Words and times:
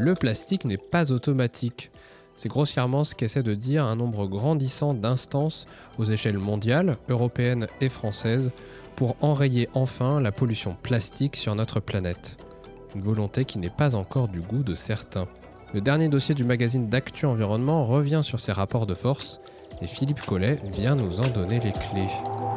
Le 0.00 0.14
plastique 0.14 0.64
n'est 0.64 0.76
pas 0.76 1.10
automatique. 1.10 1.90
C'est 2.36 2.48
grossièrement 2.48 3.02
ce 3.02 3.16
qu'essaie 3.16 3.42
de 3.42 3.54
dire 3.54 3.84
un 3.84 3.96
nombre 3.96 4.28
grandissant 4.28 4.94
d'instances 4.94 5.66
aux 5.98 6.04
échelles 6.04 6.38
mondiales, 6.38 6.98
européennes 7.08 7.66
et 7.80 7.88
françaises 7.88 8.52
pour 8.94 9.16
enrayer 9.22 9.68
enfin 9.74 10.20
la 10.20 10.30
pollution 10.30 10.76
plastique 10.80 11.34
sur 11.34 11.56
notre 11.56 11.80
planète. 11.80 12.36
Une 12.94 13.02
volonté 13.02 13.44
qui 13.44 13.58
n'est 13.58 13.70
pas 13.70 13.96
encore 13.96 14.28
du 14.28 14.38
goût 14.38 14.62
de 14.62 14.76
certains. 14.76 15.26
Le 15.74 15.80
dernier 15.80 16.08
dossier 16.08 16.36
du 16.36 16.44
magazine 16.44 16.88
d'Actu 16.88 17.26
Environnement 17.26 17.84
revient 17.84 18.20
sur 18.22 18.38
ces 18.38 18.52
rapports 18.52 18.86
de 18.86 18.94
force 18.94 19.40
et 19.82 19.88
Philippe 19.88 20.24
Collet 20.24 20.60
vient 20.72 20.94
nous 20.94 21.18
en 21.18 21.26
donner 21.26 21.58
les 21.58 21.72
clés. 21.72 22.47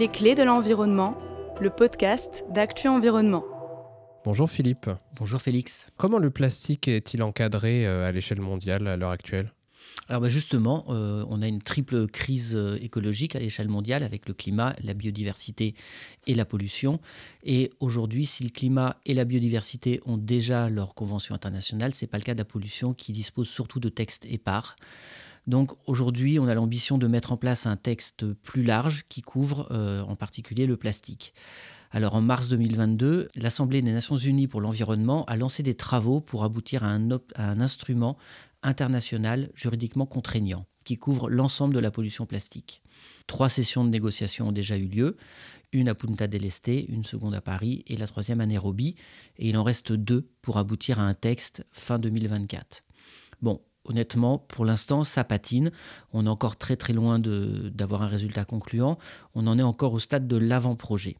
Les 0.00 0.08
clés 0.08 0.34
de 0.34 0.42
l'environnement, 0.42 1.14
le 1.60 1.68
podcast 1.68 2.46
d'Actu 2.48 2.88
Environnement. 2.88 3.44
Bonjour 4.24 4.48
Philippe. 4.48 4.88
Bonjour 5.18 5.42
Félix. 5.42 5.90
Comment 5.98 6.18
le 6.18 6.30
plastique 6.30 6.88
est-il 6.88 7.22
encadré 7.22 7.86
euh, 7.86 8.08
à 8.08 8.10
l'échelle 8.10 8.40
mondiale 8.40 8.86
à 8.86 8.96
l'heure 8.96 9.10
actuelle? 9.10 9.52
Alors 10.08 10.22
bah, 10.22 10.30
justement, 10.30 10.86
euh, 10.88 11.26
on 11.28 11.42
a 11.42 11.48
une 11.48 11.60
triple 11.60 12.06
crise 12.06 12.56
euh, 12.56 12.78
écologique 12.80 13.36
à 13.36 13.40
l'échelle 13.40 13.68
mondiale 13.68 14.02
avec 14.02 14.26
le 14.26 14.32
climat, 14.32 14.74
la 14.82 14.94
biodiversité 14.94 15.74
et 16.26 16.34
la 16.34 16.46
pollution. 16.46 16.98
Et 17.44 17.70
aujourd'hui, 17.78 18.24
si 18.24 18.42
le 18.42 18.48
climat 18.48 18.96
et 19.04 19.12
la 19.12 19.26
biodiversité 19.26 20.00
ont 20.06 20.16
déjà 20.16 20.70
leur 20.70 20.94
convention 20.94 21.34
internationale, 21.34 21.94
ce 21.94 22.06
n'est 22.06 22.08
pas 22.08 22.16
le 22.16 22.24
cas 22.24 22.32
de 22.32 22.38
la 22.38 22.46
pollution 22.46 22.94
qui 22.94 23.12
dispose 23.12 23.50
surtout 23.50 23.80
de 23.80 23.90
textes 23.90 24.24
épars. 24.24 24.76
Donc 25.46 25.72
aujourd'hui, 25.86 26.38
on 26.38 26.46
a 26.48 26.54
l'ambition 26.54 26.98
de 26.98 27.06
mettre 27.06 27.32
en 27.32 27.36
place 27.36 27.66
un 27.66 27.76
texte 27.76 28.32
plus 28.34 28.62
large 28.62 29.04
qui 29.08 29.22
couvre 29.22 29.68
euh, 29.70 30.02
en 30.02 30.16
particulier 30.16 30.66
le 30.66 30.76
plastique. 30.76 31.32
Alors 31.92 32.14
en 32.14 32.20
mars 32.20 32.48
2022, 32.48 33.28
l'Assemblée 33.34 33.82
des 33.82 33.92
Nations 33.92 34.16
Unies 34.16 34.46
pour 34.46 34.60
l'environnement 34.60 35.24
a 35.24 35.36
lancé 35.36 35.64
des 35.64 35.74
travaux 35.74 36.20
pour 36.20 36.44
aboutir 36.44 36.84
à 36.84 36.90
un, 36.90 37.60
instrument 37.60 38.16
international 38.62 39.50
juridiquement 39.54 40.06
contraignant 40.06 40.66
qui 40.84 40.98
couvre 40.98 41.28
l'ensemble 41.28 41.74
de 41.74 41.80
la 41.80 41.90
pollution 41.90 42.26
plastique. 42.26 42.80
Trois 43.26 43.48
sessions 43.48 43.84
de 43.84 43.90
négociation 43.90 44.48
ont 44.48 44.52
déjà 44.52 44.78
eu 44.78 44.86
lieu, 44.86 45.16
une 45.72 45.88
à 45.88 45.94
Punta 45.94 46.28
del 46.28 46.44
Este, 46.44 46.88
une 46.88 47.04
seconde 47.04 47.34
à 47.34 47.40
Paris 47.40 47.82
et 47.86 47.96
la 47.96 48.06
troisième 48.06 48.40
à 48.40 48.46
Nairobi, 48.46 48.94
et 49.38 49.48
il 49.48 49.56
en 49.56 49.64
reste 49.64 49.92
deux 49.92 50.28
pour 50.42 50.58
aboutir 50.58 51.00
à 51.00 51.02
un 51.02 51.14
texte 51.14 51.64
fin 51.70 51.98
2024. 51.98 52.82
Bon, 53.42 53.60
honnêtement, 53.84 54.38
pour 54.38 54.64
l'instant, 54.64 55.04
ça 55.04 55.24
patine. 55.24 55.70
On 56.12 56.26
est 56.26 56.30
encore 56.30 56.56
très 56.56 56.76
très 56.76 56.92
loin 56.92 57.18
d'avoir 57.18 58.02
un 58.02 58.08
résultat 58.08 58.44
concluant. 58.44 58.98
On 59.34 59.46
en 59.46 59.58
est 59.58 59.62
encore 59.62 59.92
au 59.92 59.98
stade 59.98 60.26
de 60.28 60.36
l'avant-projet. 60.36 61.16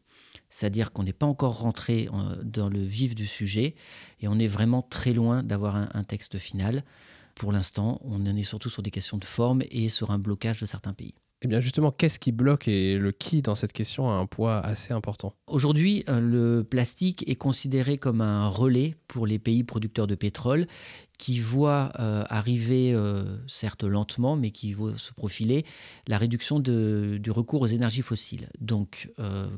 C'est-à-dire 0.48 0.92
qu'on 0.92 1.05
n'est 1.05 1.12
pas 1.12 1.27
encore 1.27 1.61
rentré 1.61 2.08
dans 2.42 2.69
le 2.69 2.80
vif 2.80 3.14
du 3.14 3.27
sujet 3.27 3.75
et 4.20 4.28
on 4.28 4.39
est 4.39 4.48
vraiment 4.48 4.83
très 4.83 5.12
loin 5.12 5.42
d'avoir 5.42 5.77
un, 5.77 6.05
texte 6.05 6.39
final. 6.39 6.84
Pour 7.36 7.52
l'instant, 7.52 8.00
on 8.05 8.20
en 8.27 8.36
est 8.36 8.42
surtout 8.42 8.69
sur 8.69 8.83
des 8.83 8.91
questions 8.91 9.17
de 9.17 9.24
forme 9.24 9.62
et 9.70 9.89
sur 9.89 10.11
un 10.11 10.19
blocage 10.19 10.61
de 10.61 10.67
certains 10.67 10.92
pays. 10.92 11.14
Eh 11.42 11.48
bien 11.48 11.60
justement, 11.60 11.91
qu'est-ce 11.91 12.19
qui 12.19 12.33
bloque 12.33 12.69
et 12.69 12.98
le 12.98 13.12
qui 13.12 13.41
dans 13.41 13.55
cette 13.55 13.72
question 13.72 14.10
a 14.10 14.12
un 14.12 14.27
poids 14.27 14.58
assez 14.58 14.92
important 14.92 15.33
Aujourd'hui, 15.46 16.05
euh, 16.08 16.20
le 16.20 16.64
plastique 16.64 17.27
est 17.28 17.36
considéré 17.36 17.96
comme 17.96 18.20
un 18.20 18.46
relais 18.46 18.94
pour 19.08 19.27
les 19.27 19.38
pays 19.38 19.64
producteurs 19.64 20.06
de 20.06 20.14
pétrole 20.14 20.66
qui 21.16 21.38
voient 21.38 21.92
euh, 21.98 22.24
arriver, 22.28 22.92
euh, 22.92 23.24
certes 23.46 23.84
lentement, 23.84 24.36
mais 24.36 24.50
qui 24.50 24.74
voient 24.74 24.98
se 24.98 25.12
profiler, 25.12 25.64
la 26.06 26.18
réduction 26.18 26.61
du 26.61 27.30
recours 27.30 27.62
aux 27.62 27.66
énergies 27.66 28.02
fossiles. 28.02 28.48
Donc, 28.61 29.11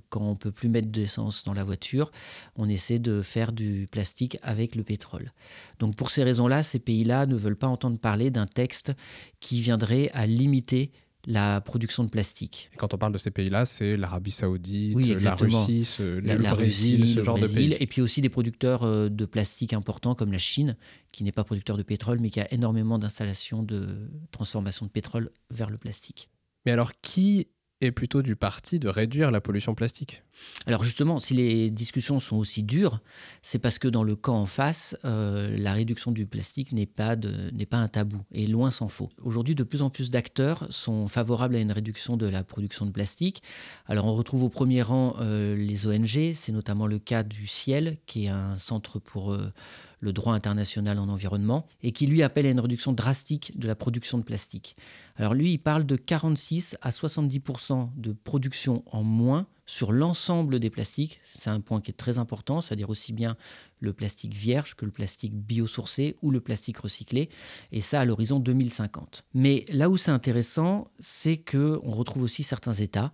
quand 0.09 0.21
on 0.21 0.33
ne 0.33 0.37
peut 0.37 0.51
plus 0.51 0.69
mettre 0.69 0.89
d'essence 0.89 1.45
dans 1.45 1.53
la 1.53 1.63
voiture, 1.63 2.11
on 2.57 2.69
essaie 2.69 2.99
de 2.99 3.23
faire 3.23 3.53
du 3.53 3.89
plastique 3.91 4.39
avec 4.43 4.75
le 4.75 4.83
pétrole. 4.83 5.33
Donc, 5.79 5.95
pour 5.95 6.11
ces 6.11 6.25
raisons-là, 6.25 6.63
ces 6.63 6.81
pays-là 6.81 7.27
ne 7.27 7.37
veulent 7.37 7.57
pas 7.57 7.69
entendre 7.69 7.99
parler 7.99 8.31
d'un 8.31 8.47
texte 8.47 8.93
qui 9.39 9.61
viendrait 9.61 10.11
à 10.15 10.27
limiter 10.27 10.91
la 11.27 11.61
production 11.61 12.05
de 12.05 12.09
plastique. 12.09 12.71
Et 12.73 12.77
quand 12.77 12.95
on 12.95 12.99
parle 12.99 13.13
de 13.13 13.19
ces 13.19 13.31
pays-là, 13.31 13.65
c'est 13.65 13.97
l'Arabie 13.97 14.31
Saoudite, 14.31 15.23
la 15.23 15.35
Russie, 15.35 15.97
le 15.99 16.51
Brésil, 16.51 17.15
ce 17.15 17.23
genre 17.23 17.39
de 17.39 17.47
pays. 17.47 17.77
Et 17.79 17.87
puis 17.87 18.03
aussi 18.03 18.21
des 18.21 18.29
producteurs 18.29 18.83
euh, 18.83 19.09
de 19.09 19.25
plastique 19.25 19.73
importants 19.73 20.15
comme 20.15 20.33
la 20.33 20.39
Chine, 20.39 20.77
qui 21.13 21.25
n'est 21.25 21.33
pas 21.33 21.45
producteur 21.45 21.77
de 21.77 21.83
pétrole, 21.83 22.19
mais 22.21 22.31
qui 22.31 22.41
a 22.41 22.53
énormément 22.53 22.99
d'installations 22.99 23.63
de 23.63 24.11
transformation 24.31 24.87
de 24.87 24.91
pétrole 24.91 25.31
vers 25.51 25.71
le 25.71 25.79
plastique. 25.79 26.29
Mais 26.67 26.73
alors, 26.73 26.93
qui 27.03 27.49
est 27.83 27.93
plutôt 27.93 28.23
du 28.23 28.37
parti 28.37 28.79
de 28.79 28.89
réduire 28.89 29.31
la 29.31 29.41
pollution 29.41 29.75
plastique 29.75 30.23
alors 30.67 30.85
justement, 30.85 31.21
si 31.21 31.35
les 31.35 31.71
discussions 31.71 32.21
sont 32.21 32.37
aussi 32.37 32.63
dures, 32.63 33.01
c'est 33.43 33.59
parce 33.59 33.79
que 33.79 33.89
dans 33.89 34.05
le 34.05 34.17
camp 34.17 34.37
en 34.37 34.47
face, 34.47 34.97
euh, 35.05 35.57
la 35.59 35.73
réduction 35.73 36.13
du 36.13 36.27
plastique 36.27 36.73
n'est 36.73 36.87
pas, 36.87 37.17
pas 37.17 37.77
un 37.77 37.89
tabou, 37.89 38.21
et 38.33 38.47
loin 38.47 38.71
s'en 38.71 38.89
faut. 38.89 39.11
Aujourd'hui, 39.23 39.55
de 39.55 39.65
plus 39.65 39.83
en 39.83 39.91
plus 39.91 40.11
d'acteurs 40.11 40.67
sont 40.71 41.09
favorables 41.09 41.57
à 41.57 41.61
une 41.61 41.73
réduction 41.73 42.17
de 42.17 42.27
la 42.27 42.45
production 42.45 42.87
de 42.87 42.91
plastique. 42.91 43.43
Alors 43.87 44.07
on 44.07 44.15
retrouve 44.15 44.45
au 44.45 44.49
premier 44.49 44.83
rang 44.83 45.17
euh, 45.21 45.57
les 45.57 45.87
ONG, 45.87 46.33
c'est 46.35 46.53
notamment 46.53 46.87
le 46.87 46.99
cas 46.99 47.23
du 47.23 47.47
Ciel, 47.47 47.99
qui 48.07 48.27
est 48.27 48.31
un 48.31 48.59
centre 48.59 48.99
pour... 48.99 49.33
Euh, 49.33 49.53
le 50.03 50.13
droit 50.13 50.35
international 50.35 50.99
en 50.99 51.09
environnement, 51.09 51.67
et 51.83 51.93
qui 51.93 52.07
lui 52.07 52.23
appelle 52.23 52.45
à 52.45 52.51
une 52.51 52.61
réduction 52.61 52.93
drastique 52.93 53.59
de 53.59 53.69
la 53.69 53.77
production 53.77 54.19
de 54.19 54.25
plastique. 54.25 54.75
Alors 55.17 55.33
lui, 55.33 55.53
il 55.53 55.59
parle 55.59 55.87
de 55.87 55.97
46 55.97 56.77
à 56.83 56.91
70% 56.91 57.91
de 57.97 58.13
production 58.13 58.83
en 58.91 59.05
moins 59.05 59.47
sur 59.65 59.93
l'ensemble 59.93 60.59
des 60.59 60.71
plastiques. 60.71 61.21
C'est 61.37 61.51
un 61.51 61.61
point 61.61 61.81
qui 61.81 61.93
est 61.93 61.95
très 61.95 62.19
important, 62.19 62.61
c'est-à-dire 62.61 62.91
aussi 62.91 63.13
bien 63.13 63.37
le 63.79 63.93
plastique 63.93 64.35
vierge 64.35 64.75
que 64.75 64.85
le 64.85 64.91
plastique 64.91 65.35
biosourcé 65.35 66.17
ou 66.21 66.33
le 66.33 66.41
plastique 66.41 66.79
recyclé, 66.79 67.31
et 67.71 67.81
ça 67.81 68.01
à 68.01 68.05
l'horizon 68.05 68.41
2050. 68.41 69.25
Mais 69.35 69.65
là 69.71 69.89
où 69.89 69.97
c'est 69.97 70.11
intéressant, 70.11 70.89
c'est 70.99 71.37
que 71.37 71.81
on 71.85 71.93
retrouve 71.93 72.25
aussi 72.25 72.43
certains 72.43 72.73
États 72.73 73.13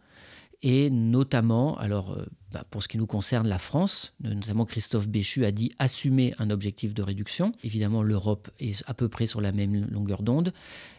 et 0.62 0.90
notamment, 0.90 1.76
alors 1.78 2.12
euh, 2.12 2.24
bah, 2.52 2.64
pour 2.70 2.82
ce 2.82 2.88
qui 2.88 2.98
nous 2.98 3.06
concerne, 3.06 3.46
la 3.46 3.58
France, 3.58 4.14
notamment 4.20 4.64
Christophe 4.64 5.06
Béchu 5.06 5.44
a 5.44 5.52
dit 5.52 5.70
assumer 5.78 6.34
un 6.38 6.50
objectif 6.50 6.94
de 6.94 7.02
réduction. 7.02 7.52
Évidemment, 7.62 8.02
l'Europe 8.02 8.50
est 8.58 8.82
à 8.88 8.94
peu 8.94 9.08
près 9.08 9.28
sur 9.28 9.40
la 9.40 9.52
même 9.52 9.86
longueur 9.90 10.22
d'onde. 10.22 10.52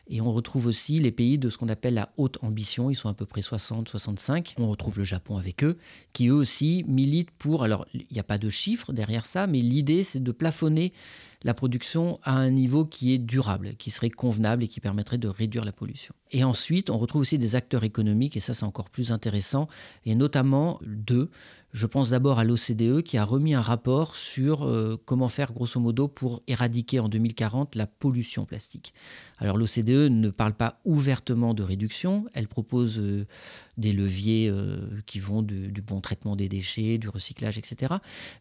Et 0.07 0.21
on 0.21 0.31
retrouve 0.31 0.67
aussi 0.67 0.99
les 0.99 1.11
pays 1.11 1.37
de 1.37 1.49
ce 1.49 1.57
qu'on 1.57 1.67
appelle 1.67 1.95
la 1.95 2.09
haute 2.17 2.37
ambition, 2.41 2.89
ils 2.89 2.95
sont 2.95 3.09
à 3.09 3.13
peu 3.13 3.25
près 3.25 3.41
60, 3.41 3.89
65. 3.89 4.55
On 4.57 4.69
retrouve 4.69 4.97
le 4.97 5.03
Japon 5.03 5.37
avec 5.37 5.63
eux, 5.63 5.77
qui 6.13 6.27
eux 6.27 6.33
aussi 6.33 6.85
militent 6.87 7.31
pour, 7.31 7.63
alors 7.63 7.85
il 7.93 8.05
n'y 8.11 8.19
a 8.19 8.23
pas 8.23 8.37
de 8.37 8.49
chiffres 8.49 8.93
derrière 8.93 9.25
ça, 9.25 9.45
mais 9.45 9.59
l'idée 9.59 10.03
c'est 10.03 10.23
de 10.23 10.31
plafonner 10.31 10.93
la 11.43 11.53
production 11.53 12.19
à 12.23 12.33
un 12.33 12.49
niveau 12.49 12.85
qui 12.85 13.13
est 13.13 13.17
durable, 13.17 13.75
qui 13.77 13.91
serait 13.91 14.09
convenable 14.09 14.63
et 14.63 14.67
qui 14.67 14.79
permettrait 14.79 15.17
de 15.17 15.27
réduire 15.27 15.63
la 15.63 15.71
pollution. 15.71 16.13
Et 16.31 16.43
ensuite, 16.43 16.89
on 16.89 16.97
retrouve 16.97 17.21
aussi 17.21 17.37
des 17.37 17.55
acteurs 17.55 17.83
économiques, 17.83 18.35
et 18.35 18.39
ça 18.41 18.53
c'est 18.53 18.65
encore 18.65 18.89
plus 18.89 19.11
intéressant, 19.11 19.67
et 20.05 20.15
notamment 20.15 20.79
deux. 20.85 21.29
Je 21.71 21.85
pense 21.85 22.09
d'abord 22.09 22.39
à 22.39 22.43
l'OCDE 22.43 23.03
qui 23.03 23.17
a 23.17 23.23
remis 23.23 23.53
un 23.53 23.61
rapport 23.61 24.15
sur 24.15 24.63
euh, 24.63 24.99
comment 25.05 25.27
faire 25.27 25.53
grosso 25.53 25.79
modo 25.79 26.07
pour 26.07 26.41
éradiquer 26.47 26.99
en 26.99 27.09
2040 27.09 27.75
la 27.75 27.85
pollution 27.85 28.45
plastique. 28.45 28.91
Alors 29.37 29.55
l'OCDE 29.55 30.09
ne 30.09 30.29
parle 30.29 30.53
pas 30.53 30.79
ouvertement 30.83 31.53
de 31.53 31.61
réduction, 31.61 32.25
elle 32.33 32.47
propose 32.47 32.97
euh, 32.97 33.27
des 33.77 33.93
leviers 33.93 34.49
euh, 34.49 34.79
qui 35.05 35.19
vont 35.19 35.43
du, 35.43 35.69
bon 35.85 36.01
traitement 36.01 36.35
des 36.35 36.49
déchets, 36.49 36.97
du 36.97 37.07
recyclage, 37.07 37.59
etc. 37.59 37.95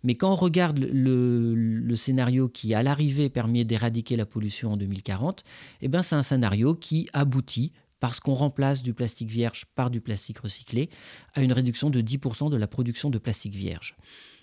Mais 0.04 0.14
quand 0.14 0.32
on 0.32 0.36
regarde 0.36 0.78
le, 0.78 1.94
scénario 1.96 2.48
qui 2.48 2.74
à 2.74 2.82
l'arrivée 2.82 3.28
permet 3.28 3.64
d'éradiquer 3.64 4.16
la 4.16 4.24
pollution 4.24 4.72
en 4.72 4.76
2040, 4.76 5.42
eh 5.82 5.88
ben 5.88 6.02
c'est 6.02 6.14
un 6.14 6.22
scénario 6.22 6.74
qui 6.74 7.08
aboutit 7.12 7.72
parce 8.00 8.20
qu'on 8.20 8.34
remplace 8.34 8.82
du 8.82 8.94
plastique 8.94 9.30
vierge 9.30 9.64
par 9.74 9.90
du 9.90 10.00
plastique 10.00 10.38
recyclé, 10.38 10.90
à 11.34 11.42
une 11.42 11.52
réduction 11.52 11.90
de 11.90 12.00
10% 12.00 12.50
de 12.50 12.56
la 12.56 12.66
production 12.66 13.10
de 13.10 13.18
plastique 13.18 13.54
vierge. 13.54 13.96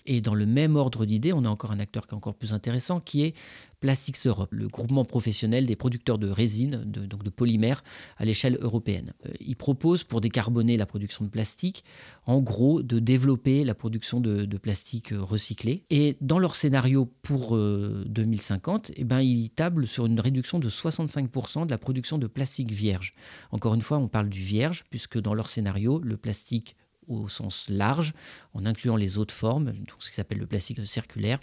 Et 0.06 0.20
dans 0.20 0.34
le 0.34 0.46
même 0.46 0.76
ordre 0.76 1.04
d'idées, 1.04 1.32
on 1.32 1.44
a 1.44 1.48
encore 1.48 1.72
un 1.72 1.80
acteur 1.80 2.06
qui 2.06 2.14
est 2.14 2.16
encore 2.16 2.34
plus 2.34 2.52
intéressant, 2.52 3.00
qui 3.00 3.22
est 3.22 3.34
Plastics 3.80 4.26
Europe, 4.26 4.48
le 4.52 4.68
groupement 4.68 5.04
professionnel 5.04 5.66
des 5.66 5.76
producteurs 5.76 6.18
de 6.18 6.28
résine, 6.28 6.82
donc 6.86 7.22
de 7.22 7.30
polymères, 7.30 7.84
à 8.16 8.24
l'échelle 8.24 8.58
européenne. 8.60 9.12
Euh, 9.26 9.32
il 9.40 9.56
propose, 9.56 10.02
pour 10.02 10.20
décarboner 10.20 10.76
la 10.76 10.86
production 10.86 11.24
de 11.24 11.30
plastique, 11.30 11.84
en 12.24 12.40
gros, 12.40 12.82
de 12.82 12.98
développer 12.98 13.64
la 13.64 13.74
production 13.74 14.20
de, 14.20 14.56
plastique 14.56 15.12
euh, 15.12 15.22
recyclé. 15.22 15.84
Et 15.90 16.16
dans 16.20 16.38
leur 16.38 16.56
scénario 16.56 17.12
pour 17.22 17.56
2050, 17.56 18.90
euh, 18.90 18.94
eh 18.96 19.04
ben, 19.04 19.20
ils 19.20 19.50
tablent 19.50 19.86
sur 19.86 20.06
une 20.06 20.20
réduction 20.20 20.58
de 20.58 20.70
65% 20.70 21.66
de 21.66 21.70
la 21.70 21.78
production 21.78 22.16
de 22.18 22.26
plastique 22.26 22.72
vierge. 22.72 23.14
Encore 23.50 23.74
une 23.74 23.82
fois, 23.82 23.98
on 23.98 24.08
parle 24.08 24.30
du 24.30 24.40
vierge, 24.40 24.84
puisque 24.90 25.20
dans 25.20 25.34
leur 25.34 25.48
scénario, 25.48 26.00
le 26.02 26.16
plastique 26.16 26.76
au 27.08 27.28
sens 27.28 27.66
large, 27.68 28.12
en 28.54 28.66
incluant 28.66 28.96
les 28.96 29.18
autres 29.18 29.34
formes, 29.34 29.72
donc 29.72 29.96
ce 29.98 30.10
qui 30.10 30.16
s'appelle 30.16 30.38
le 30.38 30.46
plastique 30.46 30.84
circulaire, 30.86 31.38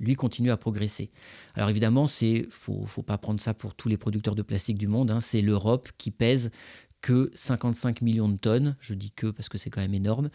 lui 0.00 0.14
continue 0.14 0.50
à 0.50 0.56
progresser. 0.56 1.10
Alors 1.54 1.70
évidemment, 1.70 2.06
c'est 2.06 2.46
faut, 2.50 2.86
faut 2.86 3.02
pas 3.02 3.18
prendre 3.18 3.40
ça 3.40 3.54
pour 3.54 3.74
tous 3.74 3.88
les 3.88 3.96
producteurs 3.96 4.34
de 4.34 4.42
plastique 4.42 4.78
du 4.78 4.86
monde. 4.86 5.10
Hein. 5.10 5.20
c'est 5.20 5.42
l'Europe 5.42 5.88
qui 5.98 6.10
pèse 6.10 6.50
que 7.00 7.30
55 7.34 8.02
millions 8.02 8.28
de 8.28 8.36
tonnes, 8.36 8.76
je 8.80 8.94
dis 8.94 9.10
que 9.12 9.28
parce 9.28 9.48
que 9.48 9.58
c'est 9.58 9.70
quand 9.70 9.80
même 9.80 9.94
énorme, 9.94 10.30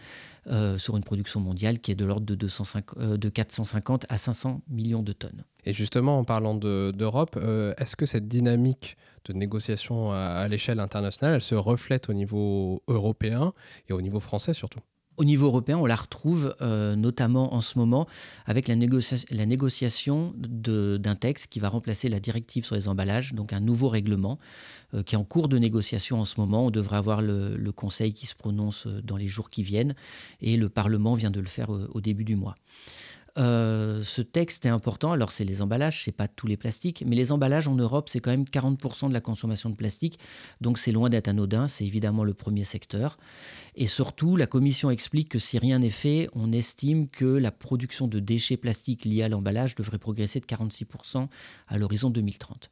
euh, 0.48 0.78
sur 0.78 0.98
une 0.98 1.04
production 1.04 1.40
mondiale 1.40 1.80
qui 1.80 1.92
est 1.92 1.96
de 1.96 2.06
l'ordre 2.06 2.26
de, 2.26 2.36
de 2.36 3.30
450 3.30 4.06
à 4.10 4.18
500 4.18 4.62
millions 4.70 5.04
de 5.04 5.12
tonnes. 5.12 5.44
Et 5.66 5.74
justement, 5.74 6.20
en 6.20 6.24
parlant 6.24 6.56
d'Europe, 6.56 7.38
est-ce 7.78 7.96
que 7.96 8.06
cette 8.06 8.28
dynamique 8.28 8.98
de 9.26 9.34
négociation 9.34 10.12
à, 10.12 10.48
l'échelle 10.48 10.80
internationale, 10.80 11.36
elle 11.36 11.42
se 11.42 11.56
reflète 11.56 12.10
au 12.10 12.14
niveau 12.14 12.84
européen 12.88 13.54
et 13.90 13.94
au 13.94 14.02
niveau 14.02 14.20
français 14.20 14.54
surtout? 14.54 14.80
Au 15.18 15.26
niveau 15.26 15.48
européen, 15.48 15.78
on 15.78 15.86
la 15.86 15.96
retrouve 15.96 16.56
euh, 16.62 16.96
notamment 16.96 17.54
en 17.54 17.62
ce 17.62 17.78
moment 17.78 18.08
avec 18.46 18.68
la, 18.68 18.76
négociation 18.76 20.34
d'un 20.38 21.16
texte 21.16 21.52
qui 21.52 21.60
va 21.60 21.70
remplacer 21.70 22.10
la 22.10 22.20
directive 22.20 22.66
sur 22.66 22.76
les 22.76 22.88
emballages, 22.88 23.34
donc 23.34 23.54
un 23.54 23.60
nouveau 23.60 23.90
règlement 23.90 24.40
euh, 24.94 25.04
qui 25.04 25.16
est 25.16 25.18
en 25.18 25.24
cours 25.24 25.48
de 25.50 25.58
négociation 25.58 26.20
en 26.20 26.26
ce 26.26 26.40
moment. 26.40 26.66
On 26.66 26.72
devrait 26.72 26.98
avoir 26.98 27.22
le, 27.22 27.72
Conseil 27.76 28.14
qui 28.14 28.26
se 28.26 28.36
prononce 28.36 28.88
euh, 28.88 29.02
dans 29.04 29.18
les 29.18 29.28
jours 29.28 29.50
qui 29.50 29.64
viennent 29.64 29.96
et 30.42 30.58
le 30.58 30.70
Parlement 30.70 31.14
vient 31.16 31.32
de 31.32 31.40
le 31.40 31.48
faire 31.48 31.70
au 31.70 32.02
début 32.02 32.24
du 32.24 32.36
mois. 32.36 32.56
Euh, 33.38 34.04
ce 34.04 34.22
texte 34.22 34.66
est 34.66 34.70
important. 34.70 35.12
Alors, 35.12 35.32
c'est 35.32 35.44
les 35.44 35.62
emballages, 35.62 36.04
c'est 36.04 36.12
pas 36.12 36.28
tous 36.28 36.48
les 36.48 36.58
plastiques, 36.58 37.04
mais 37.06 37.16
les 37.16 37.32
emballages 37.32 37.68
en 37.68 37.76
Europe, 37.76 38.10
c'est 38.10 38.20
quand 38.20 38.32
même 38.32 38.44
40% 38.44 39.10
de 39.10 39.14
la 39.14 39.22
consommation 39.22 39.70
de 39.70 39.76
plastique. 39.76 40.20
Donc, 40.62 40.78
c'est 40.78 40.92
loin 40.92 41.10
d'être 41.10 41.28
anodin. 41.28 41.68
C'est 41.68 41.86
évidemment 41.86 42.24
le 42.24 42.34
premier 42.34 42.64
secteur. 42.64 43.18
Et 43.76 43.88
surtout, 43.88 44.36
la 44.36 44.46
Commission 44.46 44.92
explique 44.92 45.30
que 45.30 45.40
si 45.40 45.58
rien 45.58 45.80
n'est 45.80 45.90
fait, 45.90 46.30
on 46.34 46.52
estime 46.52 47.08
que 47.08 47.26
la 47.26 47.52
production 47.52 48.08
de 48.08 48.20
déchets 48.20 48.58
plastiques 48.58 49.06
liés 49.06 49.24
à 49.24 49.30
l'emballage 49.30 49.76
devrait 49.76 49.98
progresser 49.98 50.40
de 50.40 50.46
46% 50.46 51.28
à 51.68 51.78
l'horizon 51.78 52.10
2030. 52.12 52.70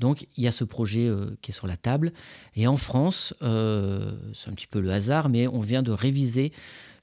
Donc 0.00 0.26
il 0.36 0.44
y 0.44 0.48
a 0.48 0.50
ce 0.50 0.64
projet 0.64 1.06
euh, 1.06 1.26
qui 1.42 1.52
est 1.52 1.54
sur 1.54 1.66
la 1.66 1.76
table. 1.76 2.12
Et 2.56 2.66
en 2.66 2.76
France, 2.76 3.34
euh, 3.42 4.10
c'est 4.34 4.50
un 4.50 4.54
petit 4.54 4.66
peu 4.66 4.80
le 4.80 4.90
hasard, 4.90 5.28
mais 5.28 5.46
on 5.46 5.60
vient 5.60 5.82
de 5.82 5.92
réviser 5.92 6.52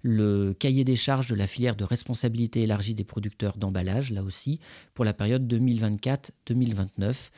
le 0.07 0.53
cahier 0.53 0.85
des 0.85 0.95
charges 0.95 1.27
de 1.27 1.35
la 1.35 1.47
filière 1.47 1.75
de 1.75 1.83
responsabilité 1.83 2.61
élargie 2.61 2.95
des 2.95 3.03
producteurs 3.03 3.57
d'emballage, 3.57 4.11
là 4.11 4.23
aussi, 4.23 4.59
pour 4.93 5.03
la 5.03 5.13
période 5.13 5.51
2024-2029. 5.51 7.29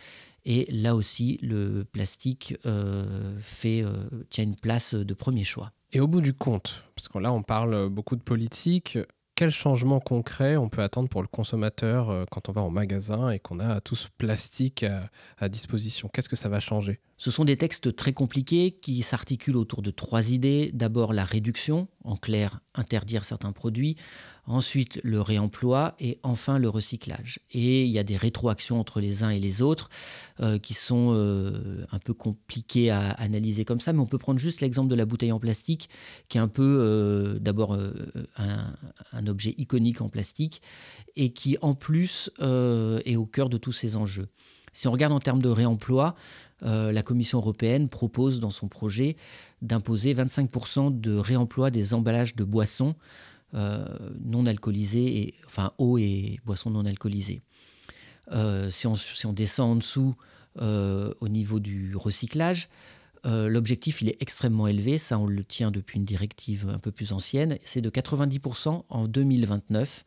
Et 0.45 0.67
là 0.71 0.95
aussi, 0.95 1.39
le 1.41 1.83
plastique 1.83 2.55
euh, 2.65 3.35
fait, 3.39 3.83
euh, 3.83 3.93
tient 4.29 4.43
une 4.43 4.55
place 4.55 4.93
de 4.93 5.13
premier 5.15 5.43
choix. 5.43 5.71
Et 5.91 5.99
au 5.99 6.07
bout 6.07 6.21
du 6.21 6.33
compte, 6.33 6.83
parce 6.95 7.07
que 7.07 7.17
là 7.17 7.33
on 7.33 7.41
parle 7.41 7.89
beaucoup 7.89 8.15
de 8.15 8.21
politique, 8.21 8.99
quel 9.33 9.49
changement 9.49 9.99
concret 9.99 10.55
on 10.55 10.69
peut 10.69 10.83
attendre 10.83 11.09
pour 11.09 11.23
le 11.23 11.27
consommateur 11.27 12.09
euh, 12.09 12.25
quand 12.29 12.49
on 12.49 12.51
va 12.51 12.61
au 12.61 12.69
magasin 12.69 13.31
et 13.31 13.39
qu'on 13.39 13.59
a 13.59 13.81
tout 13.81 13.95
ce 13.95 14.07
plastique 14.17 14.85
à, 15.39 15.49
disposition? 15.49 16.07
Qu'est-ce 16.13 16.29
que 16.29 16.35
ça 16.35 16.49
va 16.49 16.59
changer? 16.59 16.99
Ce 17.19 17.31
sont 17.31 17.43
des 17.43 17.57
textes 17.57 17.97
très 17.97 18.13
compliqués 18.13 18.71
qui 18.71 19.01
s'articulent 19.01 19.57
autour 19.57 19.81
de 19.81 19.91
trois 19.91 20.31
idées. 20.31 20.71
D'abord 20.73 21.11
la 21.11 21.25
réduction, 21.25 21.89
en 22.05 22.15
clair 22.15 22.61
interdire 22.75 23.25
certains 23.25 23.51
produits, 23.51 23.97
ensuite 24.45 25.01
le 25.03 25.19
réemploi 25.19 25.95
et 25.99 26.17
enfin 26.23 26.59
le 26.59 26.69
recyclage. 26.69 27.41
Et 27.51 27.83
il 27.83 27.91
y 27.91 27.99
a 27.99 28.05
des 28.05 28.15
rétroactions 28.15 28.79
entre 28.79 29.01
les 29.01 29.23
uns 29.23 29.31
et 29.31 29.39
les 29.41 29.61
autres 29.61 29.89
euh, 30.39 30.59
qui 30.59 30.73
sont 30.73 31.11
euh, 31.13 31.85
un 31.91 31.99
peu 31.99 32.13
compliquées 32.13 32.89
à 32.89 33.09
analyser 33.09 33.65
comme 33.65 33.81
ça, 33.81 33.91
mais 33.91 33.99
on 33.99 34.05
peut 34.05 34.17
prendre 34.17 34.39
juste 34.39 34.61
l'exemple 34.61 34.89
de 34.89 34.95
la 34.95 35.05
bouteille 35.05 35.33
en 35.33 35.39
plastique, 35.39 35.89
qui 36.29 36.37
est 36.37 36.41
un 36.41 36.47
peu 36.47 36.77
euh, 36.79 37.37
d'abord 37.39 37.73
un, 37.73 38.73
un, 39.11 39.27
objet 39.27 39.55
iconique 39.57 39.99
en 39.99 40.07
plastique 40.07 40.61
et 41.17 41.33
qui 41.33 41.57
en 41.61 41.73
plus 41.73 42.31
est 42.39 43.17
au 43.17 43.25
cœur 43.25 43.49
de 43.49 43.57
tous 43.57 43.73
ces 43.73 43.97
enjeux. 43.97 44.29
Si 44.71 44.87
on 44.87 44.91
regarde 44.91 45.13
en 45.13 45.19
termes 45.19 45.41
de 45.41 45.49
réemploi, 45.49 46.15
la 46.61 47.03
Commission 47.03 47.37
européenne 47.39 47.89
propose 47.89 48.39
dans 48.39 48.49
son 48.49 48.67
projet 48.67 49.15
d'imposer 49.61 50.13
25% 50.13 50.99
de 50.99 51.15
réemploi 51.15 51.71
des 51.71 51.93
emballages 51.93 52.35
de 52.35 52.43
boissons 52.43 52.95
euh, 53.55 53.83
non 54.23 54.45
alcoolisés, 54.45 55.21
et, 55.21 55.33
enfin 55.47 55.71
eau 55.79 55.97
et 55.97 56.39
boissons 56.45 56.69
non 56.69 56.85
alcoolisées. 56.85 57.41
Euh, 58.31 58.69
si, 58.69 58.85
on, 58.85 58.95
si, 58.95 59.25
on, 59.25 59.33
descend 59.33 59.71
en 59.71 59.75
dessous 59.75 60.15
euh, 60.61 61.11
au 61.19 61.29
niveau 61.29 61.59
du 61.59 61.95
recyclage, 61.95 62.69
l'objectif 63.25 64.01
il 64.01 64.09
est 64.09 64.21
extrêmement 64.21 64.67
élevé, 64.67 64.97
ça 64.97 65.19
on 65.19 65.25
le 65.25 65.43
tient 65.43 65.71
depuis 65.71 65.97
une 65.97 66.05
directive 66.05 66.69
un 66.69 66.77
peu 66.77 66.91
plus 66.91 67.11
ancienne, 67.11 67.57
c'est 67.65 67.81
de 67.81 67.89
90% 67.89 68.83
en 68.87 69.07
2029. 69.07 70.05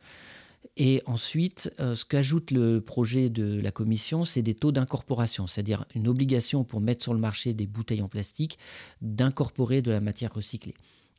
Et 0.76 1.02
ensuite, 1.06 1.72
ce 1.78 2.04
qu'ajoute 2.04 2.50
le 2.50 2.80
projet 2.80 3.28
de 3.28 3.60
la 3.60 3.70
Commission, 3.70 4.24
c'est 4.24 4.42
des 4.42 4.54
taux 4.54 4.72
d'incorporation, 4.72 5.46
c'est-à-dire 5.46 5.84
une 5.94 6.08
obligation 6.08 6.64
pour 6.64 6.80
mettre 6.80 7.02
sur 7.02 7.12
le 7.12 7.20
marché 7.20 7.52
des 7.52 7.66
bouteilles 7.66 8.00
en 8.00 8.08
plastique 8.08 8.58
d'incorporer 9.02 9.82
de 9.82 9.90
la 9.90 10.00
matière 10.00 10.32
recyclée. 10.32 10.74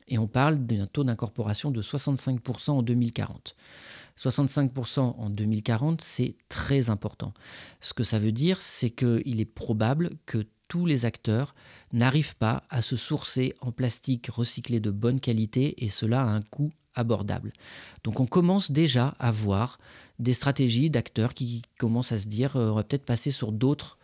Et 0.07 0.17
on 0.17 0.27
parle 0.27 0.65
d'un 0.65 0.87
taux 0.87 1.03
d'incorporation 1.03 1.71
de 1.71 1.81
65% 1.81 2.71
en 2.71 2.81
2040. 2.81 3.55
65% 4.17 4.99
en 4.99 5.29
2040, 5.29 6.01
c'est 6.01 6.35
très 6.49 6.89
important. 6.89 7.33
Ce 7.79 7.93
que 7.93 8.03
ça 8.03 8.19
veut 8.19 8.31
dire, 8.31 8.61
c'est 8.61 8.89
qu'il 8.89 9.39
est 9.39 9.45
probable 9.45 10.11
que 10.25 10.45
tous 10.67 10.85
les 10.85 11.05
acteurs 11.05 11.55
n'arrivent 11.91 12.35
pas 12.35 12.63
à 12.69 12.81
se 12.81 12.95
sourcer 12.95 13.53
en 13.61 13.71
plastique 13.71 14.27
recyclé 14.27 14.79
de 14.79 14.91
bonne 14.91 15.19
qualité 15.19 15.83
et 15.83 15.89
cela 15.89 16.23
à 16.23 16.29
un 16.29 16.41
coût 16.41 16.71
abordable. 16.95 17.53
Donc 18.03 18.19
on 18.19 18.25
commence 18.25 18.71
déjà 18.71 19.15
à 19.19 19.31
voir 19.31 19.79
des 20.19 20.33
stratégies 20.33 20.89
d'acteurs 20.89 21.33
qui 21.33 21.63
commencent 21.77 22.11
à 22.11 22.17
se 22.17 22.27
dire 22.27 22.55
euh, 22.55 22.69
on 22.69 22.75
va 22.75 22.83
peut-être 22.83 23.05
passer 23.05 23.31
sur 23.31 23.51
d'autres 23.51 23.97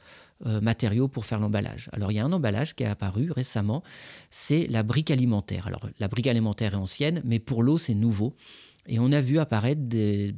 euh, 0.45 0.61
matériaux 0.61 1.07
pour 1.07 1.25
faire 1.25 1.39
l'emballage. 1.39 1.89
Alors 1.91 2.11
il 2.11 2.15
y 2.15 2.19
a 2.19 2.25
un 2.25 2.31
emballage 2.31 2.75
qui 2.75 2.83
est 2.83 2.87
apparu 2.87 3.31
récemment, 3.31 3.83
c'est 4.31 4.67
la 4.67 4.83
brique 4.83 5.11
alimentaire. 5.11 5.67
Alors 5.67 5.81
la 5.99 6.07
brique 6.07 6.27
alimentaire 6.27 6.73
est 6.73 6.77
ancienne, 6.77 7.21
mais 7.25 7.39
pour 7.39 7.61
l'eau 7.61 7.77
c'est 7.77 7.93
nouveau. 7.93 8.35
Et 8.87 8.99
on 8.99 9.11
a 9.11 9.21
vu 9.21 9.37
apparaître 9.39 9.81
des, 9.83 10.33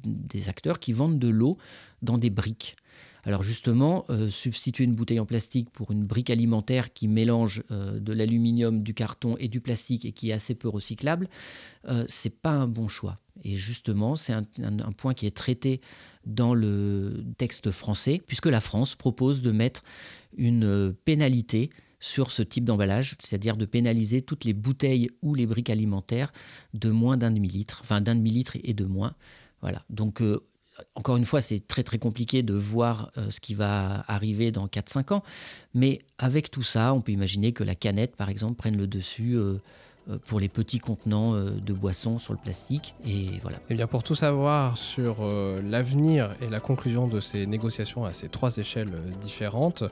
acteurs 0.47 0.79
qui 0.79 0.91
vendent 0.91 1.19
de 1.19 1.29
l'eau 1.29 1.57
dans 2.01 2.17
des 2.17 2.29
briques. 2.29 2.75
Alors 3.23 3.43
justement, 3.43 4.05
euh, 4.09 4.29
substituer 4.29 4.83
une 4.83 4.95
bouteille 4.95 5.19
en 5.19 5.25
plastique 5.25 5.69
pour 5.69 5.91
une 5.91 6.03
brique 6.03 6.29
alimentaire 6.29 6.93
qui 6.93 7.07
mélange 7.07 7.63
euh, 7.71 7.99
de 7.99 8.13
l'aluminium, 8.13 8.81
du 8.81 8.93
carton 8.93 9.35
et 9.39 9.47
du 9.47 9.61
plastique 9.61 10.05
et 10.05 10.11
qui 10.11 10.29
est 10.29 10.33
assez 10.33 10.55
peu 10.55 10.69
recyclable, 10.69 11.27
euh, 11.87 12.05
c'est 12.07 12.41
pas 12.41 12.51
un 12.51 12.67
bon 12.67 12.87
choix. 12.87 13.19
Et 13.43 13.55
justement, 13.55 14.15
c'est 14.15 14.33
un, 14.33 14.43
point 14.95 15.13
qui 15.13 15.25
est 15.25 15.35
traité 15.35 15.81
dans 16.25 16.53
le 16.53 17.23
texte 17.37 17.71
français, 17.71 18.21
puisque 18.25 18.45
la 18.45 18.61
France 18.61 18.95
propose 18.95 19.41
de 19.41 19.51
mettre 19.51 19.83
une 20.37 20.93
pénalité 21.05 21.71
sur 21.99 22.31
ce 22.31 22.43
type 22.43 22.65
d'emballage, 22.65 23.15
c'est-à-dire 23.19 23.57
de 23.57 23.65
pénaliser 23.65 24.21
toutes 24.21 24.45
les 24.45 24.53
bouteilles 24.53 25.09
ou 25.21 25.33
les 25.33 25.45
briques 25.45 25.69
alimentaires 25.69 26.31
de 26.73 26.91
moins 26.91 27.17
d'un 27.17 27.31
demi-litre, 27.31 27.79
enfin 27.81 28.01
d'un 28.01 28.15
demi-litre 28.15 28.57
et 28.63 28.73
de 28.73 28.85
moins. 28.85 29.13
Voilà. 29.61 29.83
Donc, 29.89 30.21
euh, 30.21 30.39
encore 30.95 31.17
une 31.17 31.25
fois, 31.25 31.41
c'est 31.41 31.65
très 31.67 31.83
très 31.83 31.97
compliqué 31.97 32.43
de 32.43 32.53
voir 32.53 33.11
euh, 33.17 33.29
ce 33.29 33.39
qui 33.39 33.53
va 33.53 34.03
arriver 34.07 34.51
dans 34.51 34.67
4-5 34.67 35.13
ans, 35.13 35.23
mais 35.73 35.99
avec 36.17 36.49
tout 36.51 36.63
ça, 36.63 36.93
on 36.93 37.01
peut 37.01 37.11
imaginer 37.11 37.51
que 37.51 37.63
la 37.63 37.75
canette, 37.75 38.15
par 38.15 38.29
exemple, 38.29 38.55
prenne 38.55 38.77
le 38.77 38.87
dessus. 38.87 39.35
Euh, 39.35 39.57
euh, 40.09 40.17
pour 40.25 40.39
les 40.39 40.49
petits 40.49 40.79
contenants 40.79 41.35
de 41.35 41.73
boissons 41.73 42.17
sur 42.17 42.33
le 42.33 42.39
plastique. 42.39 42.95
Et 43.05 43.27
voilà. 43.43 43.57
Et 43.57 43.61
eh 43.69 43.75
bien 43.75 43.85
pour 43.85 44.01
tout 44.01 44.15
savoir 44.15 44.75
sur 44.75 45.23
l'avenir 45.23 46.35
et 46.41 46.49
la 46.49 46.59
conclusion 46.59 47.05
de 47.05 47.19
ces 47.19 47.45
négociations 47.45 48.03
à 48.03 48.11
ces 48.11 48.27
trois 48.27 48.57
échelles 48.57 48.91
différentes, 49.21 49.83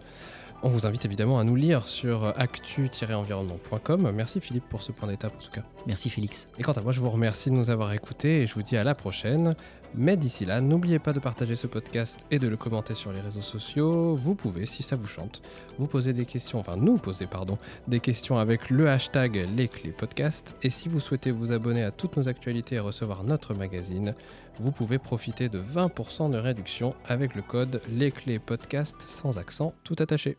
on 0.64 0.70
vous 0.70 0.88
invite 0.88 1.06
évidemment 1.06 1.38
à 1.38 1.44
nous 1.44 1.56
lire 1.56 1.88
sur 1.88 2.34
actu-environnement.com. 2.38 4.12
Merci 4.12 4.42
Philippe 4.42 4.68
pour 4.68 4.82
ce 4.82 4.92
point 4.92 5.08
d'étape 5.08 5.34
en 5.38 5.44
tout 5.44 5.52
cas. 5.52 5.62
Merci 5.86 6.10
Félix. 6.10 6.50
Et 6.58 6.64
quant 6.64 6.74
à 6.74 6.82
moi, 6.82 6.92
je 6.92 7.00
vous 7.00 7.12
remercie 7.12 7.52
de 7.52 7.56
nous 7.56 7.70
avoir 7.70 7.94
écoutés 7.94 8.42
et 8.42 8.48
je 8.48 8.56
vous 8.56 8.64
dis 8.64 8.78
à 8.78 8.84
la 8.84 8.96
prochaine. 8.96 9.56
Mais 9.96 10.18
d'ici 10.18 10.46
là, 10.46 10.62
n'oubliez 10.62 11.00
pas 11.00 11.14
de 11.14 11.20
partager 11.20 11.56
ce 11.56 11.68
podcast 11.68 12.26
et 12.32 12.40
de 12.40 12.48
le 12.48 12.58
commenter 12.58 12.94
sur 12.94 13.12
les 13.12 13.22
réseaux 13.22 13.42
sociaux. 13.42 14.16
Vous 14.16 14.36
pouvez, 14.36 14.66
si 14.66 14.84
ça 14.84 14.96
vous 14.96 15.08
chante, 15.08 15.42
vous 15.78 15.88
poser 15.88 16.14
des 16.14 16.26
questions, 16.26 16.60
enfin 16.60 16.76
nous 16.78 16.98
poser, 16.98 17.26
pardon, 17.26 17.58
des 17.88 18.00
questions 18.00 18.38
avec 18.38 18.70
le 18.70 18.90
hashtag 18.90 19.48
les 19.56 19.68
clés 19.68 19.92
podcast. 19.92 20.56
Et 20.62 20.70
si 20.70 20.90
vous 20.90 21.00
souhaitez 21.00 21.32
vous 21.32 21.52
abonner 21.52 21.84
à 21.84 21.92
toutes 21.92 22.18
nos 22.18 22.28
actualités 22.28 22.76
et 22.76 22.80
recevoir 22.80 23.24
notre 23.24 23.54
magazine, 23.54 24.14
vous 24.60 24.72
pouvez 24.72 25.00
profiter 25.00 25.50
de 25.50 25.60
20% 25.60 26.32
de 26.32 26.38
réduction 26.38 26.94
avec 27.06 27.36
le 27.36 27.42
code 27.42 27.82
les 27.92 28.12
clés 28.12 28.40
podcast 28.40 28.96
sans 29.00 29.38
accent 29.38 29.74
tout 29.84 29.96
attaché. 30.00 30.38